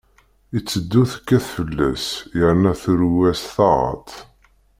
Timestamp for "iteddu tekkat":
0.57-1.45